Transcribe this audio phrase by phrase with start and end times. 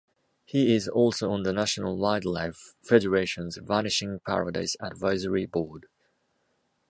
[0.45, 5.85] He is also on the National Wildlife Federation's Vanishing Paradise advisory board.